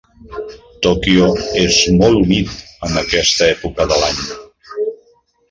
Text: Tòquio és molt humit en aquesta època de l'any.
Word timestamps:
Tòquio 0.85 1.27
és 1.63 1.77
molt 1.99 2.17
humit 2.21 2.57
en 2.89 2.97
aquesta 3.03 3.51
època 3.53 3.87
de 3.93 4.01
l'any. 4.01 4.25